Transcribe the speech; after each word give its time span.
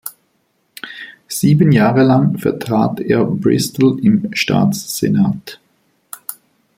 Sieben 1.27 1.71
Jahre 1.71 2.01
lang 2.01 2.39
vertrat 2.39 2.99
er 3.01 3.23
Bristol 3.25 3.99
im 4.03 4.31
Staatssenat. 4.33 5.59